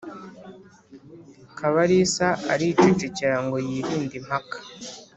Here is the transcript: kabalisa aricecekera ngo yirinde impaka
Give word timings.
kabalisa 1.57 2.27
aricecekera 2.53 3.37
ngo 3.45 3.57
yirinde 3.67 4.13
impaka 4.21 4.57